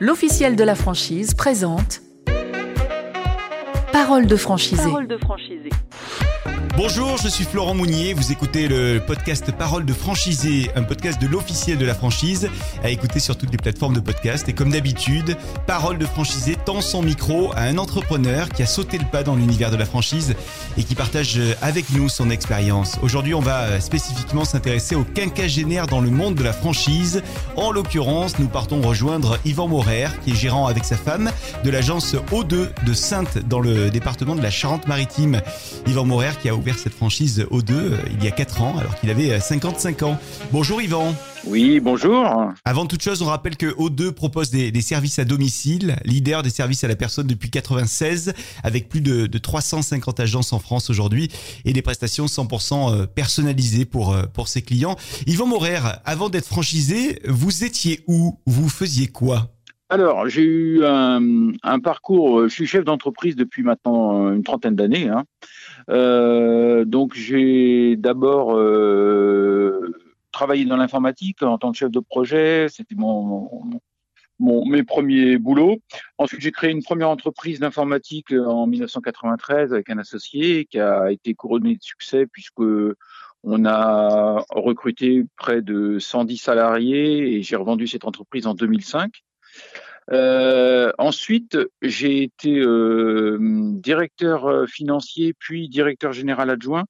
[0.00, 2.02] l'officiel de la franchise présente
[3.92, 4.82] Parole de franchisé.
[4.82, 5.70] Parole de franchisé.
[6.76, 11.26] Bonjour, je suis Florent Mounier, vous écoutez le podcast Parole de franchisé, un podcast de
[11.26, 12.50] l'officiel de la franchise,
[12.84, 14.46] à écouter sur toutes les plateformes de podcast.
[14.50, 18.98] Et comme d'habitude, Parole de franchisé tend son micro à un entrepreneur qui a sauté
[18.98, 20.34] le pas dans l'univers de la franchise
[20.76, 22.98] et qui partage avec nous son expérience.
[23.02, 27.22] Aujourd'hui, on va spécifiquement s'intéresser aux quinquagénaires dans le monde de la franchise.
[27.56, 31.30] En l'occurrence, nous partons rejoindre Yvan Morer, qui est gérant avec sa femme
[31.64, 35.40] de l'agence O2 de Sainte dans le département de la Charente-Maritime.
[35.86, 39.10] Yvan Morer qui a cette franchise O2 euh, il y a 4 ans alors qu'il
[39.10, 40.18] avait 55 euh, ans.
[40.52, 41.14] Bonjour Yvan.
[41.46, 42.26] Oui, bonjour.
[42.64, 46.82] Avant toute chose, on rappelle que O2 propose des, services à domicile, leader des services
[46.82, 48.32] à la personne depuis 96,
[48.64, 51.30] avec plus de, 350 agences en France aujourd'hui
[51.64, 54.96] et des prestations 100% euh, personnalisées pour, pour ses clients.
[55.26, 58.40] Yvan Morer, avant d'être franchisé, vous étiez où?
[58.46, 59.55] Vous faisiez quoi?
[59.88, 65.08] Alors, j'ai eu un, parcours, je suis chef d'entreprise depuis maintenant une trentaine d'années.
[65.08, 65.24] Hein.
[65.90, 69.94] Euh, donc j'ai d'abord euh,
[70.32, 72.66] travaillé dans l'informatique en tant que chef de projet.
[72.68, 73.48] C'était mon,
[74.40, 75.78] mon, mes premiers boulots.
[76.18, 81.34] Ensuite, j'ai créé une première entreprise d'informatique en 1993 avec un associé qui a été
[81.34, 82.62] couronné de succès puisque
[83.44, 89.22] on a recruté près de 110 salariés et j'ai revendu cette entreprise en 2005.
[90.12, 93.38] Euh, ensuite, j'ai été euh,
[93.72, 96.84] directeur euh, financier puis directeur général adjoint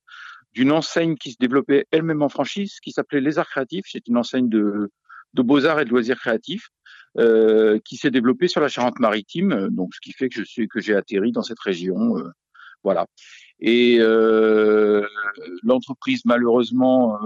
[0.52, 3.86] d'une enseigne qui se développait elle-même en franchise, qui s'appelait Les Arts Créatifs.
[3.88, 4.90] C'est une enseigne de,
[5.34, 6.68] beaux-arts et de loisirs créatifs
[7.84, 9.68] qui s'est développée sur la Charente-Maritime.
[9.70, 12.14] Donc, ce qui fait que je que j'ai atterri dans cette région.
[12.82, 13.06] Voilà.
[13.60, 13.98] Et
[15.62, 17.18] l'entreprise malheureusement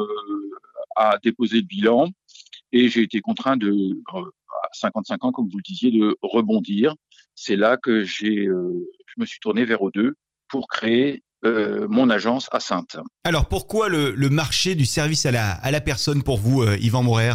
[0.97, 2.09] a déposé le bilan
[2.73, 3.73] et j'ai été contraint de
[4.63, 6.95] à 55 ans, comme vous le disiez, de rebondir.
[7.35, 10.13] C'est là que j'ai, euh, je me suis tourné vers O2
[10.49, 12.99] pour créer euh, mon agence à Sainte.
[13.25, 16.77] Alors pourquoi le, le, marché du service à la, à la personne pour vous, euh,
[16.79, 17.33] Yvan Morer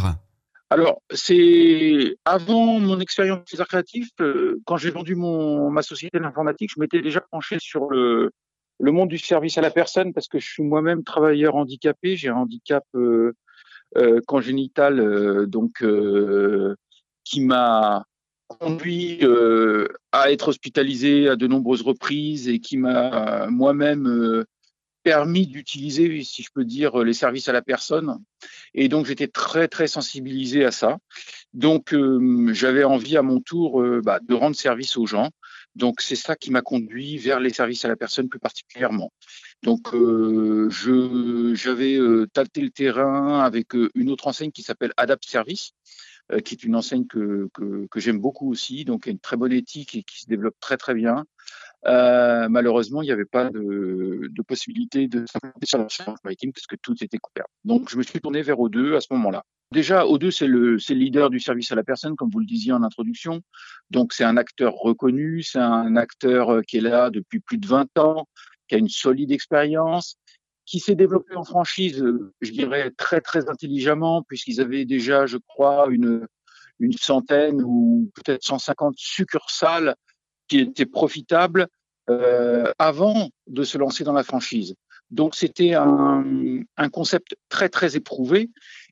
[0.71, 6.71] alors, c'est avant mon expérience chez créatif, euh, quand j'ai vendu mon, ma société d'informatique,
[6.75, 8.31] je m'étais déjà penché sur le,
[8.79, 12.17] le monde du service à la personne parce que je suis moi-même travailleur handicapé.
[12.17, 13.33] J'ai un handicap euh,
[13.97, 15.83] euh, congénital, donc
[17.23, 18.06] qui m'a
[18.47, 24.45] conduit euh, à être hospitalisé à de nombreuses reprises et qui m'a moi-même euh,
[25.03, 28.17] permis d'utiliser, si je peux dire, les services à la personne.
[28.73, 30.97] Et donc j'étais très très sensibilisé à ça.
[31.53, 35.29] Donc euh, j'avais envie à mon tour bah, de rendre service aux gens.
[35.75, 39.11] Donc c'est ça qui m'a conduit vers les services à la personne plus particulièrement.
[39.63, 41.97] Donc je j'avais
[42.33, 45.73] tâté le terrain avec une autre enseigne qui s'appelle Adapt Service
[46.31, 49.51] euh, qui est une enseigne que, que, que j'aime beaucoup aussi, donc une très bonne
[49.51, 51.23] éthique et qui se développe très très bien.
[51.85, 56.51] Euh, malheureusement, il n'y avait pas de, de possibilité de s'implanter sur la charge maritime
[56.51, 57.45] parce que tout était couvert.
[57.63, 59.43] Donc, je me suis tourné vers O2 à ce moment-là.
[59.75, 62.71] Déjà, O2, c'est le, le leader du service à la personne, comme vous le disiez
[62.71, 63.41] en introduction.
[63.91, 67.67] Donc, c'est un acteur reconnu, c'est un acteur euh, qui est là depuis plus de
[67.67, 68.25] 20 ans,
[68.69, 70.15] qui a une solide expérience,
[70.65, 72.01] qui s'est développé en franchise,
[72.39, 76.25] je dirais très très intelligemment, puisqu'ils avaient déjà, je crois, une
[76.79, 79.95] une centaine ou peut-être 150 succursales
[80.47, 81.67] qui étaient profitables
[82.09, 84.75] euh, avant de se lancer dans la franchise.
[85.11, 86.23] Donc c'était un,
[86.77, 88.49] un concept très très éprouvé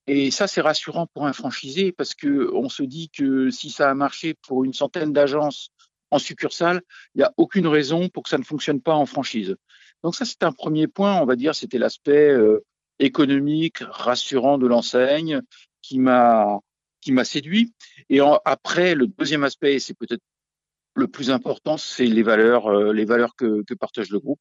[0.07, 3.89] et ça c'est rassurant pour un franchisé parce que on se dit que si ça
[3.89, 5.69] a marché pour une centaine d'agences
[6.11, 6.81] en succursale,
[7.15, 9.55] il n'y a aucune raison pour que ça ne fonctionne pas en franchise.
[10.03, 12.63] Donc ça, c'est un premier point, on va dire, c'était l'aspect euh,
[12.99, 15.41] économique, rassurant de l'enseigne
[15.81, 16.59] qui m'a
[17.01, 17.73] qui m'a séduit.
[18.09, 20.23] Et après, le deuxième aspect, c'est peut-être
[20.95, 24.39] le plus important, c'est les valeurs, euh, les valeurs que, que, partage le groupe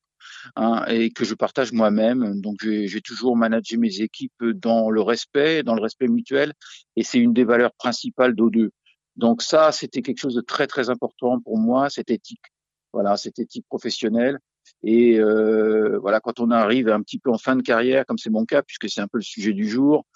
[0.57, 2.41] hein, et que je partage moi-même.
[2.41, 6.53] Donc, j'ai toujours managé mes équipes dans le respect, dans le respect mutuel,
[6.97, 8.71] et c'est une des valeurs principales d'O2.
[9.17, 12.45] Donc ça, c'était quelque chose de très très important pour moi, cette éthique.
[12.93, 14.39] Voilà, cette éthique professionnelle.
[14.83, 18.31] Et euh, voilà, quand on arrive un petit peu en fin de carrière, comme c'est
[18.31, 20.07] mon cas, puisque c'est un peu le sujet du jour,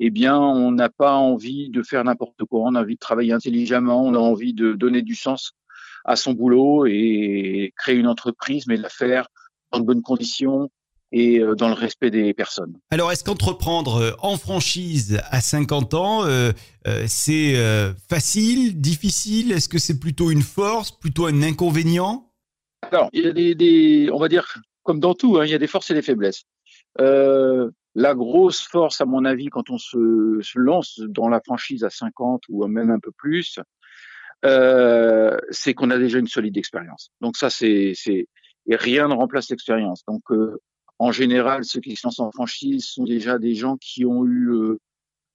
[0.00, 2.60] eh bien, on n'a pas envie de faire n'importe quoi.
[2.62, 4.04] On a envie de travailler intelligemment.
[4.04, 5.52] On a envie de donner du sens
[6.06, 9.28] à son boulot et créer une entreprise, mais la faire
[9.72, 10.70] dans de bonnes conditions
[11.12, 12.78] et euh, dans le respect des personnes.
[12.90, 16.52] Alors, est-ce qu'entreprendre euh, en franchise à 50 ans, euh,
[17.06, 17.54] c'est
[18.08, 19.52] facile, difficile?
[19.52, 22.30] Est-ce que c'est plutôt une force, plutôt un inconvénient?
[22.92, 25.58] Alors, il y a des, on va dire, comme dans tout, hein, il y a
[25.58, 26.44] des forces et des faiblesses.
[26.98, 31.88] La grosse force, à mon avis, quand on se, se, lance dans la franchise à
[31.88, 33.58] 50 ou même un peu plus,
[34.44, 37.10] euh, c'est qu'on a déjà une solide expérience.
[37.20, 38.26] Donc ça, c'est, c'est
[38.68, 40.04] et rien ne remplace l'expérience.
[40.06, 40.60] Donc euh,
[40.98, 44.50] en général, ceux qui se lancent en franchise sont déjà des gens qui ont eu
[44.50, 44.78] euh,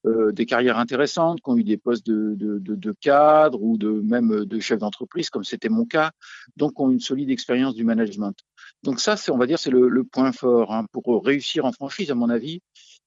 [0.07, 3.89] euh, des carrières intéressantes, qui ont eu des postes de, de, de, cadre ou de
[3.89, 6.11] même de chef d'entreprise, comme c'était mon cas,
[6.57, 8.35] donc ont une solide expérience du management.
[8.83, 10.85] Donc ça, c'est, on va dire, c'est le, le point fort hein.
[10.91, 12.61] pour réussir en franchise, à mon avis.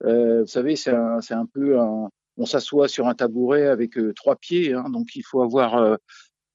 [0.05, 3.97] Euh, vous savez, c'est un, c'est un peu un, on s'assoit sur un tabouret avec
[3.97, 5.97] euh, trois pieds, hein, donc il faut avoir euh,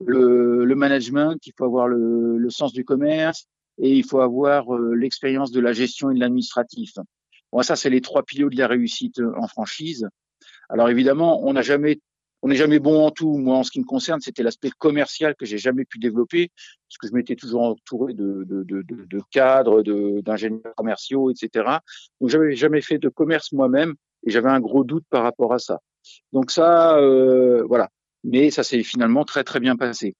[0.05, 3.47] le, le, management, il faut avoir le, le, sens du commerce
[3.77, 6.93] et il faut avoir euh, l'expérience de la gestion et de l'administratif.
[7.51, 10.07] Bon, ça, c'est les trois piliers de la réussite en franchise.
[10.69, 11.99] Alors évidemment, on n'a jamais
[12.41, 13.37] on n'est jamais bon en tout.
[13.37, 16.51] Moi, en ce qui me concerne, c'était l'aspect commercial que j'ai jamais pu développer,
[16.87, 19.81] parce que je m'étais toujours entouré de, de, de, de cadres,
[20.21, 21.79] d'ingénieurs commerciaux, etc.
[22.21, 25.59] Donc, j'avais jamais fait de commerce moi-même, et j'avais un gros doute par rapport à
[25.59, 25.79] ça.
[26.33, 27.89] Donc ça, euh, voilà.
[28.23, 30.15] Mais ça s'est finalement très très bien passé.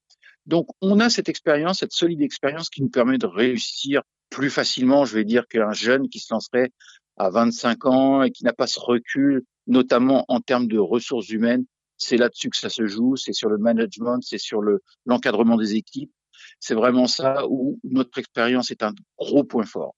[0.46, 5.06] Donc on a cette expérience, cette solide expérience qui nous permet de réussir plus facilement,
[5.06, 6.72] je vais dire, qu'un jeune qui se lancerait
[7.18, 11.66] à 25 ans et qui n'a pas ce recul, notamment en termes de ressources humaines.
[11.98, 15.75] C'est là-dessus que ça se joue, c'est sur le management, c'est sur le l'encadrement des
[15.75, 16.12] équipes.
[16.60, 19.96] C'est vraiment ça où notre expérience est un gros point fort.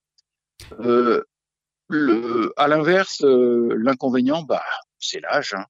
[0.80, 1.24] Euh,
[1.92, 4.64] le, à l'inverse, euh, l'inconvénient, bah,
[5.00, 5.54] c'est l'âge.
[5.54, 5.66] Hein.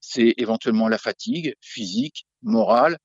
[0.00, 2.98] C'est éventuellement la fatigue physique, morale,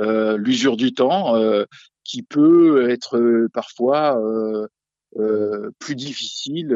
[0.00, 1.64] euh, l'usure du temps, euh,
[2.04, 6.74] qui peut être euh, parfois euh, plus difficile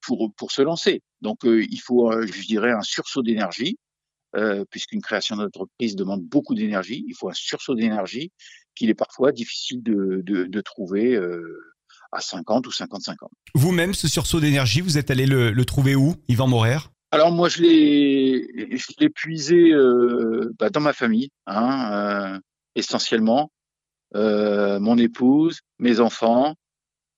[0.00, 1.02] pour pour se lancer.
[1.20, 3.78] Donc, il faut, je dirais, un sursaut d'énergie,
[4.70, 7.04] puisqu'une création d'entreprise demande beaucoup d'énergie.
[7.06, 8.32] Il faut un sursaut d'énergie
[8.74, 11.16] qu'il est parfois difficile de, de, de trouver
[12.14, 13.30] à 50 ou 55 ans.
[13.54, 16.78] Vous-même, ce sursaut d'énergie, vous êtes allé le, le trouver où, Yvan Morer
[17.14, 22.40] alors moi je l'ai je l'ai puisé euh, bah, dans ma famille hein, euh,
[22.74, 23.52] essentiellement.
[24.16, 26.56] Euh, mon épouse mes enfants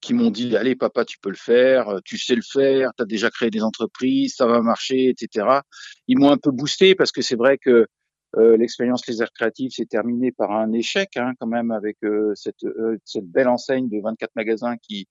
[0.02, 3.06] qui m'ont dit allez papa tu peux le faire tu sais le faire tu as
[3.06, 5.60] déjà créé des entreprises ça va marcher etc
[6.08, 7.86] ils m'ont un peu boosté parce que c'est vrai que
[8.36, 12.64] euh, l'expérience laser créative s'est terminée par un échec hein, quand même avec euh, cette,
[12.64, 15.08] euh, cette belle enseigne de 24 magasins qui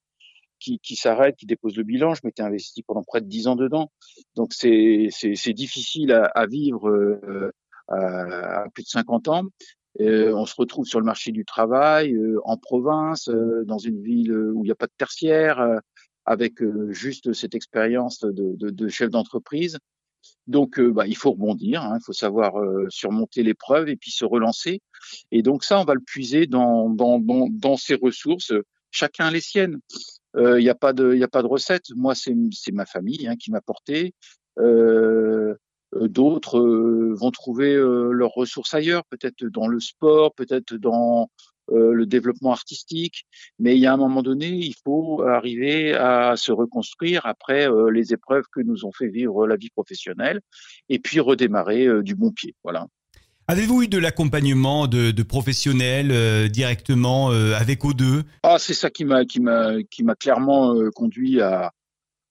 [0.58, 2.14] qui, qui s'arrête, qui dépose le bilan.
[2.14, 3.92] Je m'étais investi pendant près de 10 ans dedans,
[4.36, 7.52] donc c'est difficile à, à vivre
[7.90, 9.44] à, à, plus de 50 ans.
[10.00, 13.30] on se retrouve sur le marché du travail, en province,
[13.66, 15.82] dans une ville où il n'y a pas de tertiaire,
[16.24, 16.54] avec
[16.90, 19.78] juste cette expérience de, de, de chef d'entreprise.
[20.48, 24.12] Donc, euh, bah, il faut rebondir, hein, il faut savoir euh, surmonter l'épreuve et puis
[24.12, 24.82] se relancer.
[25.32, 28.54] Et donc ça, on va le puiser dans, dans, dans, dans ses ressources.
[28.92, 29.80] Chacun les siennes.
[30.36, 31.86] Il euh, n'y a pas de, il a pas de recette.
[31.96, 32.36] Moi, c'est
[32.74, 34.14] ma famille hein, qui m'a porté.
[35.94, 41.30] D'autres vont trouver leurs ressources ailleurs, peut-être dans le sport, peut-être dans
[41.72, 43.26] euh, le développement artistique,
[43.58, 47.90] mais il y a un moment donné, il faut arriver à se reconstruire après euh,
[47.90, 50.42] les épreuves que nous ont fait vivre la vie professionnelle,
[50.90, 52.54] et puis redémarrer euh, du bon pied.
[52.64, 52.86] Voilà.
[53.48, 59.24] Avez-vous eu de l'accompagnement de, de, professionnels directement avec O2 Ah, c'est ça qui m'a
[59.24, 61.72] qui m'a qui m'a clairement conduit à,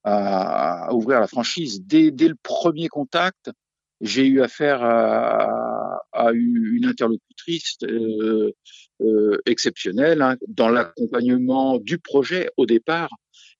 [0.03, 3.53] à, à, ouvrir la franchise dès dès le premier contact.
[4.01, 7.79] J'ai eu affaire à, à une interlocutrice
[9.01, 13.10] euh, exceptionnelle hein, dans l'accompagnement du projet au départ.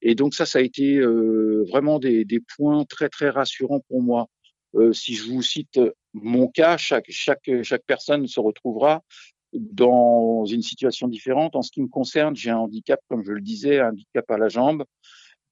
[0.02, 4.02] Et donc ça, ça a été euh, vraiment des, des, points très très rassurants pour
[4.02, 4.28] moi.
[4.74, 5.80] Euh, si je vous cite
[6.12, 9.02] mon cas, chaque chaque chaque personne se retrouvera
[9.52, 11.56] dans une situation différente.
[11.56, 14.38] En ce qui me concerne, j'ai un handicap, comme je le disais, un handicap à
[14.38, 14.84] la jambe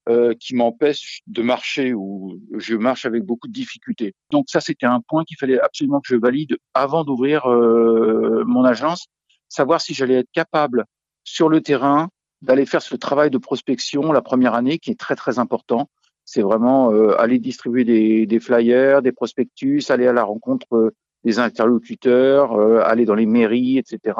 [0.08, 4.14] euh, qui m'empêche de marcher ou je marche avec beaucoup de difficultés.
[4.32, 8.64] Donc ça, c'était un point qu'il fallait absolument que je valide avant d'ouvrir euh, mon
[8.64, 9.06] agence,
[9.52, 10.84] savoir si j'allais être capable
[11.24, 12.08] sur le terrain
[12.40, 15.88] d'aller faire ce travail de prospection la première année qui est très très important.
[16.24, 17.84] C'est vraiment euh, aller distribuer
[18.26, 20.94] des, flyers, des prospectus, aller à la rencontre euh,
[21.24, 24.18] des interlocuteurs, euh, aller dans les mairies, etc.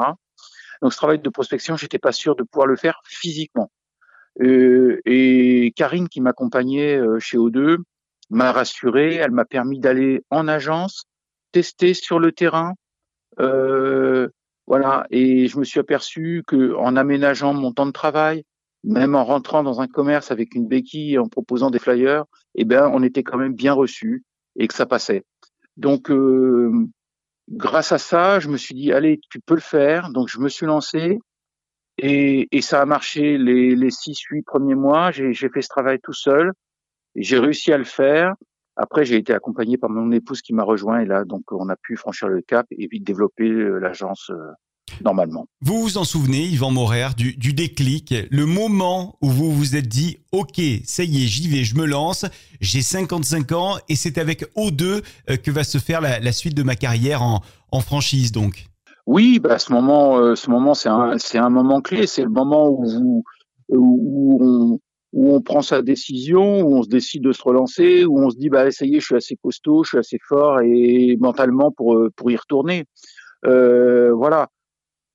[0.81, 3.71] Donc ce travail de prospection, j'étais pas sûr de pouvoir le faire physiquement.
[4.39, 7.77] Et Karine, qui m'accompagnait chez O2,
[8.31, 9.15] m'a rassuré.
[9.15, 11.05] Elle m'a permis d'aller en agence,
[11.51, 12.73] tester sur le terrain.
[13.39, 14.29] Euh,
[14.67, 15.05] voilà.
[15.09, 18.45] Et je me suis aperçu que en aménageant mon temps de travail,
[18.83, 22.65] même en rentrant dans un commerce avec une béquille et en proposant des flyers, eh
[22.65, 24.23] ben, on était quand même bien reçu
[24.55, 25.23] et que ça passait.
[25.77, 26.71] Donc, euh,
[27.49, 30.09] grâce à ça, je me suis dit, allez, tu peux le faire.
[30.09, 31.19] Donc, je me suis lancé.
[31.97, 35.11] Et, et, ça a marché les, les six, huit premiers mois.
[35.11, 36.51] J'ai fait ce travail tout seul.
[37.15, 38.33] J'ai réussi à le faire.
[38.75, 41.75] Après, j'ai été accompagné par mon épouse qui m'a rejoint et là, donc, on a
[41.75, 43.49] pu franchir le cap et vite développer
[43.79, 44.31] l'agence
[45.01, 45.45] normalement.
[45.61, 49.87] Vous vous en souvenez, Yvan Morer, du, du, déclic, le moment où vous vous êtes
[49.87, 52.25] dit, OK, ça y est, j'y vais, je me lance,
[52.61, 56.55] j'ai 55 ans et c'est avec O2 euh, que va se faire la, la suite
[56.55, 58.67] de ma carrière en, en franchise donc?
[59.05, 62.07] Oui, bah, ce moment, euh, ce moment, c'est un, c'est un moment clé.
[62.07, 63.23] C'est le moment où, vous,
[63.69, 64.79] où, on,
[65.13, 68.37] où on prend sa décision, où on se décide de se relancer, où on se
[68.37, 72.09] dit bah ça je suis assez costaud, je suis assez fort et mentalement pour euh,
[72.15, 72.85] pour y retourner.
[73.45, 74.49] Euh, voilà.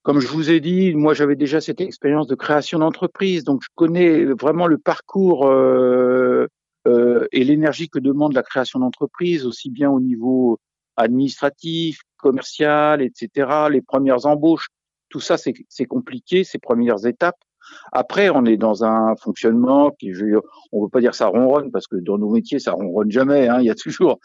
[0.02, 3.68] Comme je vous ai dit, moi j'avais déjà cette expérience de création d'entreprise, donc je
[3.74, 6.46] connais vraiment le parcours euh,
[6.86, 10.58] euh, et l'énergie que demande la création d'entreprise, aussi bien au niveau
[10.96, 13.68] administratif, commercial, etc.
[13.70, 14.68] Les premières embauches,
[15.08, 17.38] tout ça c'est compliqué, ces premières étapes.
[17.92, 20.24] Après, on est dans un fonctionnement qui, je,
[20.72, 23.48] on ne veut pas dire ça ronronne parce que dans nos métiers, ça ronronne jamais.
[23.48, 23.58] Hein.
[23.60, 24.18] Il y a toujours,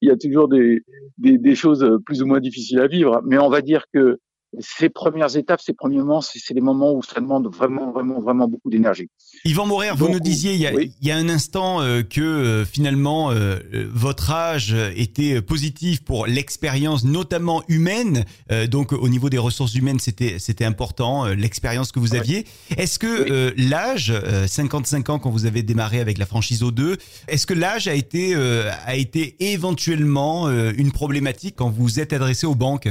[0.00, 0.82] il y a toujours des,
[1.18, 3.20] des, des, choses plus ou moins difficiles à vivre.
[3.24, 4.18] Mais on va dire que
[4.60, 8.48] ces premières étapes, ces premiers moments, c'est les moments où ça demande vraiment, vraiment, vraiment
[8.48, 9.08] beaucoup d'énergie.
[9.44, 12.20] Yvan Morer, vous nous disiez il y a, il y a un instant euh, que
[12.20, 13.58] euh, finalement euh,
[13.92, 18.24] votre âge était positif pour l'expérience, notamment humaine.
[18.70, 22.46] donc au niveau des ressources humaines, c'était c'était important l'expérience que vous aviez.
[22.76, 24.12] Est-ce que l'âge,
[24.46, 28.34] 55 ans quand vous avez démarré avec la franchise O2, est-ce que l'âge a été
[28.34, 32.88] a été éventuellement une problématique quand vous êtes adressé aux banques?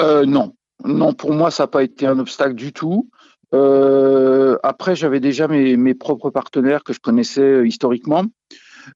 [0.00, 0.52] Non,
[0.84, 3.08] non, pour moi, ça n'a pas été un obstacle du tout.
[3.54, 8.24] Euh, après, j'avais déjà mes, propres partenaires que je connaissais euh, historiquement.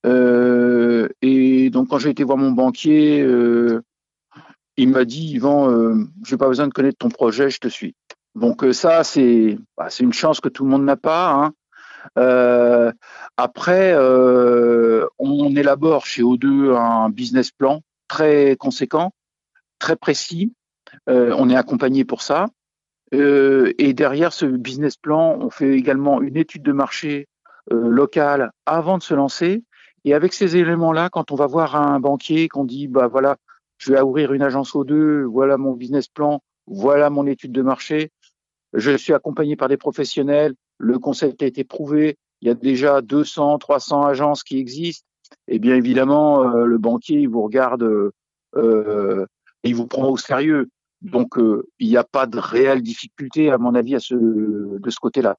[0.06, 3.26] Euh, et donc, quand j'ai été voir mon banquier,
[4.76, 5.70] il m'a dit, Yvan,
[6.24, 7.94] je n'ai pas besoin de connaître ton projet, je te suis.
[8.34, 11.52] Donc ça, c'est bah, une chance que tout le monde n'a pas.
[12.16, 12.92] Hein.
[13.36, 13.96] après,
[15.18, 19.12] on élabore chez O2 un business plan très conséquent,
[19.78, 20.52] très précis,
[21.06, 22.46] on est accompagné pour ça.
[23.12, 27.26] Euh, et derrière ce business plan, on fait également une étude de marché
[27.72, 29.64] euh, locale avant de se lancer.
[30.04, 33.36] Et avec ces éléments-là, quand on va voir un banquier, qu'on dit, bah voilà,
[33.78, 38.10] je vais ouvrir une agence O2, voilà mon business plan, voilà mon étude de marché,
[38.72, 43.02] je suis accompagné par des professionnels, le concept a été prouvé, il y a déjà
[43.02, 45.06] 200, 300 agences qui existent.
[45.48, 48.10] Et bien évidemment, le banquier, il vous regarde
[48.56, 49.26] euh,
[49.62, 50.70] et il vous prend au sérieux.
[51.02, 54.90] Donc, euh, il n'y a pas de réelle difficulté, à mon avis, à ce, de
[54.90, 55.36] ce côté-là.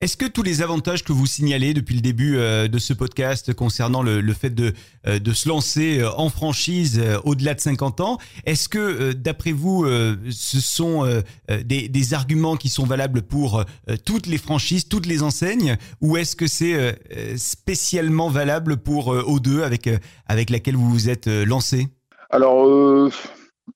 [0.00, 3.52] Est-ce que tous les avantages que vous signalez depuis le début euh, de ce podcast
[3.52, 4.72] concernant le, le fait de,
[5.06, 9.86] euh, de se lancer en franchise au-delà de 50 ans, est-ce que d'après vous,
[10.30, 11.04] ce sont
[11.48, 13.62] des, des, arguments qui sont valables pour
[14.06, 16.98] toutes les franchises, toutes les enseignes, ou est-ce que c'est
[17.36, 19.90] spécialement valable pour O2 avec,
[20.26, 21.88] avec laquelle vous vous êtes lancé?
[22.30, 23.10] Alors,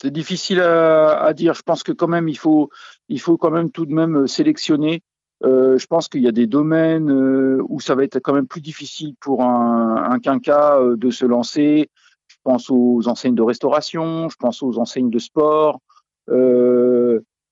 [0.01, 1.55] c'est difficile à, dire.
[1.55, 2.71] Je pense que quand même, il faut,
[3.09, 5.03] il faut quand même tout de même euh, sélectionner.
[5.45, 8.47] Euh, je pense qu'il y a des domaines euh, où ça va être quand même
[8.47, 11.91] plus difficile pour un, un quinca de se lancer.
[12.29, 15.81] Je pense aux enseignes de restauration, je pense aux enseignes de sport,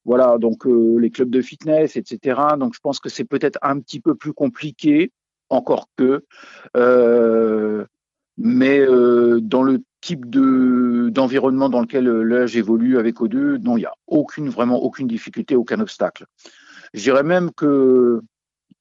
[0.05, 2.41] voilà, donc les clubs de fitness, etc.
[2.59, 5.13] Donc je pense que c'est peut-être un petit peu plus compliqué,
[5.49, 6.25] encore que.
[8.37, 13.81] mais dans le type de d'environnement dans lequel euh, là j'évolue avec O2, non, il
[13.81, 16.27] n'y a aucune vraiment aucune difficulté, aucun obstacle.
[16.93, 18.21] Je dirais même que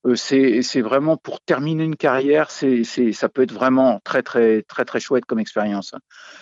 [0.05, 4.83] euh, c'est vraiment pour terminer une carrière, c'est ça peut être vraiment très très très
[4.83, 5.93] très chouette comme expérience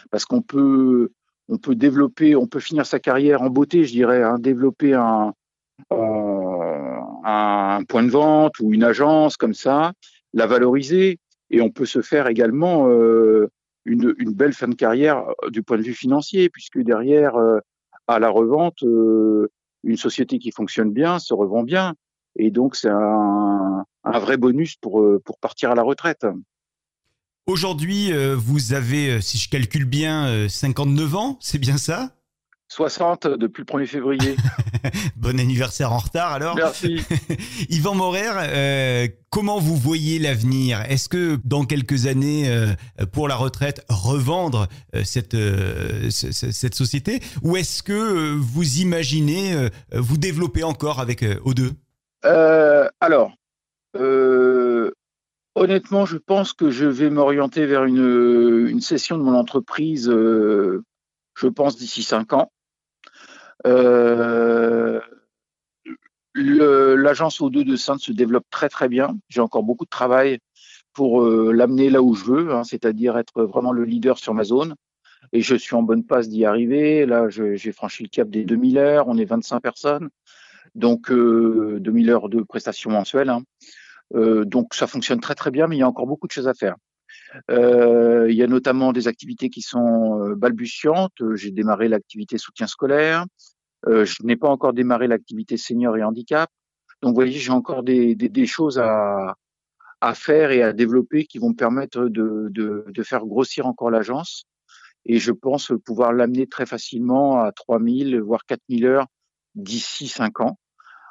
[0.09, 1.11] parce qu'on peut
[1.49, 5.33] on peut développer, on peut finir sa carrière en beauté, je dirais, hein, développer un
[5.91, 9.91] euh, un point de vente ou une agence comme ça,
[10.33, 11.19] la valoriser
[11.49, 12.87] et on peut se faire également
[13.89, 17.59] une, belle fin de carrière euh, du point de vue financier, puisque derrière, euh,
[18.07, 19.51] à la revente, euh,
[19.83, 21.95] une société qui fonctionne bien se revend bien.
[22.35, 26.25] Et donc, c'est un, un, vrai bonus pour, pour partir à la retraite.
[27.47, 32.18] Aujourd'hui, vous avez, si je calcule bien, 59 ans, c'est bien ça?
[32.69, 34.35] 60 depuis le 1er février.
[35.15, 36.55] bon anniversaire en retard alors.
[36.55, 37.01] Merci.
[37.69, 40.81] Yvan Morer, euh, comment vous voyez l'avenir?
[40.87, 42.67] Est-ce que dans quelques années, euh,
[43.11, 45.35] pour la retraite, revendre euh, cette,
[46.11, 47.21] cette société?
[47.41, 51.71] Ou est-ce que vous imaginez vous développer encore avec O2
[53.01, 53.33] Alors,
[55.55, 61.47] honnêtement, je pense que je vais m'orienter vers une, une session de mon entreprise, je
[61.47, 62.51] pense, d'ici 5 ans.
[63.65, 64.99] Euh,
[66.35, 69.17] L'agence O2 de Sainte se développe très très bien.
[69.29, 70.39] J'ai encore beaucoup de travail
[70.93, 74.75] pour l'amener là où je veux, hein, c'est-à-dire être vraiment le leader sur ma zone.
[75.33, 77.05] Et je suis en bonne passe d'y arriver.
[77.05, 79.07] Là, j'ai franchi le cap des 2000 heures.
[79.07, 80.09] On est 25 personnes,
[80.75, 83.29] donc 2000 heures de prestations mensuelles.
[83.29, 83.43] Hein.
[84.13, 86.53] donc ça fonctionne très très bien, mais il y a encore beaucoup de choses à
[86.53, 86.75] faire.
[87.51, 91.21] Euh, il y a notamment des activités qui sont euh, balbutiantes.
[91.35, 93.25] J'ai démarré l'activité soutien scolaire.
[93.87, 96.49] Euh, je n'ai pas encore démarré l'activité senior et handicap.
[97.01, 99.35] Donc, vous voyez, j'ai encore des, des, des, choses à,
[100.01, 103.89] à faire et à développer qui vont me permettre de, de, de faire grossir encore
[103.89, 104.43] l'agence.
[105.05, 109.07] Et je pense pouvoir l'amener très facilement à 3000, voire 4000 heures
[109.55, 110.57] d'ici 5 ans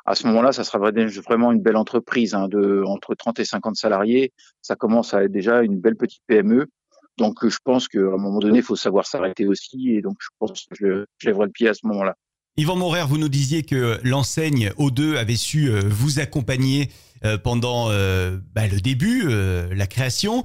[0.08, 3.76] à ce moment-là, ça sera vraiment une belle entreprise hein, de entre 30 et 50
[3.76, 4.32] salariés.
[4.62, 6.66] Ça commence à être déjà une belle petite PME.
[7.18, 9.90] Donc, je pense qu'à un moment donné, il faut savoir s'arrêter aussi.
[9.90, 12.14] Et donc, je pense que je, je lèverai le pied à ce moment-là.
[12.58, 16.88] Yvan Morer, vous nous disiez que l'enseigne O2 avait su euh, vous accompagner
[17.24, 20.42] euh, pendant euh, bah, le début, la création.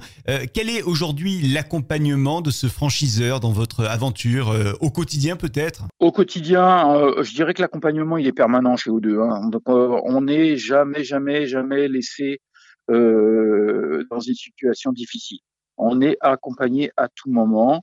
[0.52, 5.86] Quel est aujourd'hui l'accompagnement de ce franchiseur dans votre aventure au quotidien peut-être?
[5.98, 9.20] Au quotidien, je dirais que l'accompagnement il est permanent chez O2.
[9.20, 9.48] Hein.
[9.48, 12.40] Donc on n'est jamais, jamais, jamais laissé
[12.88, 15.38] dans une situation difficile.
[15.76, 17.82] On est accompagné à tout moment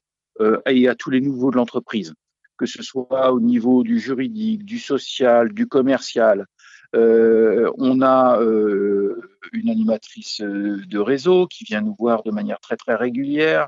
[0.66, 2.14] et à tous les niveaux de l'entreprise
[2.62, 6.46] que ce soit au niveau du juridique, du social, du commercial.
[6.96, 9.20] Euh, on a euh,
[9.52, 13.68] une animatrice euh, de réseau qui vient nous voir de manière très très régulière.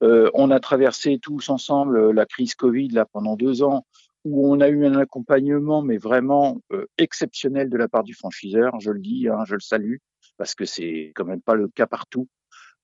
[0.00, 3.86] on a traversé tous ensemble la crise Covid là pendant deux ans
[4.24, 6.60] où on a eu un accompagnement mais vraiment
[6.98, 8.80] exceptionnel de la part du franchiseur.
[8.80, 9.98] Je le dis, hein, je le salue
[10.38, 12.26] parce que c'est quand même pas le cas partout.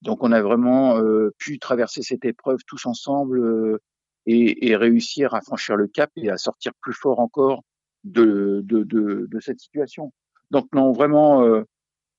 [0.01, 0.83] Donc on a vraiment
[1.37, 3.79] pu traverser cette épreuve tous ensemble
[4.25, 7.63] et, et, réussir à franchir le cap et à sortir plus fort encore
[8.03, 10.13] de, de, de, de cette situation.
[10.51, 11.63] Donc non, vraiment, euh,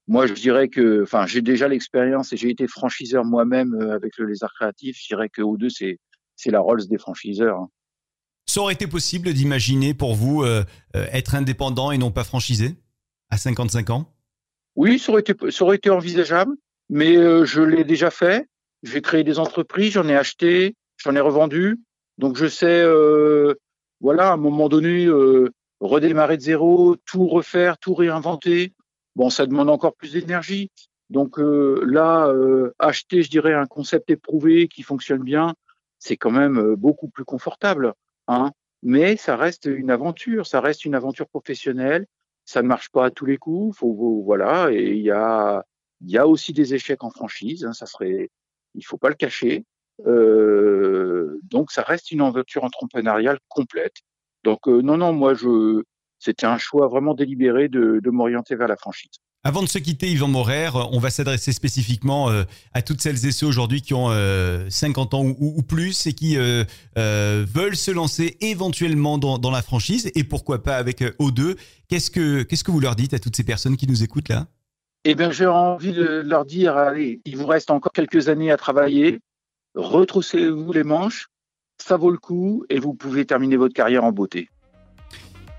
[0.09, 4.17] moi je dirais que, enfin, j'ai déjà l'expérience et j'ai été franchiseur moi-même euh, avec
[4.19, 4.97] le Lézard Créatif.
[5.01, 5.99] Je dirais que O2 c'est
[6.35, 7.59] c'est la Rolls des franchiseurs.
[7.59, 7.69] Hein.
[8.47, 12.75] Ça aurait été possible d'imaginer pour vous euh, être indépendant et non pas franchisé
[13.31, 14.13] à 55 ans?
[14.75, 16.57] Oui, ça aurait été, ça aurait été envisageable,
[16.89, 18.49] mais je l'ai déjà fait.
[18.83, 21.79] J'ai créé des entreprises, j'en ai acheté, j'en ai revendu.
[22.23, 23.55] Donc je sais, euh,
[24.01, 28.75] voilà, à un moment donné, euh, redémarrer de zéro, tout refaire, tout réinventer.
[29.17, 30.71] Bon, ça demande encore plus d'énergie.
[31.11, 32.33] Donc euh, là,
[32.79, 35.55] acheter, je dirais, un concept éprouvé qui fonctionne bien,
[35.99, 37.93] c'est quand même beaucoup plus confortable.
[38.29, 38.53] Hein.
[38.85, 42.07] Mais ça reste une aventure, ça reste une aventure professionnelle.
[42.45, 43.77] Ça ne marche pas à tous les coups.
[43.77, 45.65] Faut, voilà, et il y a,
[46.25, 47.65] aussi des échecs en franchise.
[47.65, 48.31] Hein, ça serait,
[48.77, 49.65] il faut pas le cacher.
[50.07, 53.97] Euh, donc ça reste une aventure entrepreneuriale complète.
[54.45, 55.83] Donc euh, non, non, moi je,
[56.19, 59.11] c'était un choix vraiment délibéré de, de m'orienter vers la franchise.
[59.45, 63.33] Avant de se quitter, Yvan Morer, on va s'adresser spécifiquement euh, à toutes celles et
[63.33, 64.11] ceux aujourd'hui qui ont
[64.69, 70.23] 50 ans ou, plus et qui veulent se lancer éventuellement dans, dans, la franchise et
[70.23, 71.57] pourquoi pas avec O2.
[71.89, 74.47] Qu'est-ce que, qu'est-ce que vous leur dites à toutes ces personnes qui nous écoutent là?
[75.05, 78.57] Eh bien, j'ai envie de leur dire, allez, il vous reste encore quelques années à
[78.57, 79.19] travailler
[79.75, 81.29] retroussez-vous les manches,
[81.79, 84.49] ça vaut le coup et vous pouvez terminer votre carrière en beauté.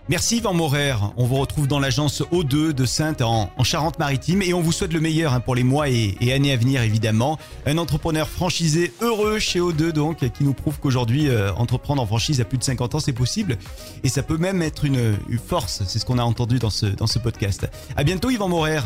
[0.10, 0.96] Merci Van Morer.
[1.16, 5.00] On vous retrouve dans l'agence O2 de Sainte en, Charente-Maritime et on vous souhaite le
[5.00, 7.40] meilleur hein, pour les mois et, années à venir évidemment.
[7.66, 12.42] Un entrepreneur franchisé heureux chez O2 donc qui nous prouve qu'aujourd'hui euh, entreprendre en franchise
[12.42, 13.58] à plus de 50 ans c'est possible
[14.04, 15.84] et ça peut même être une, force.
[15.88, 17.66] C'est ce qu'on a entendu dans ce, dans ce podcast.
[17.96, 18.82] À bientôt Yvan Morer.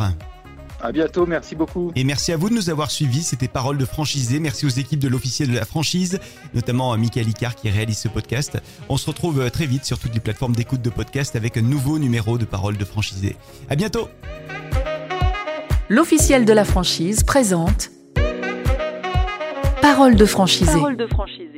[0.81, 1.91] À bientôt, merci beaucoup.
[1.95, 3.23] Et merci à vous de nous avoir suivis.
[3.23, 4.39] C'était Parole de franchisé.
[4.39, 6.19] Merci aux équipes de l'officiel de la franchise,
[6.53, 8.59] notamment à Michael Icard qui réalise ce podcast.
[8.89, 11.61] On se retrouve euh, très vite sur toutes les plateformes d'écoute de podcast avec un
[11.61, 13.35] nouveau numéro de Parole de franchisé.
[13.69, 14.07] À bientôt.
[15.89, 17.91] L'officiel de la franchise présente
[19.81, 20.71] Parole de franchisé.
[20.71, 21.56] Parole de franchisé.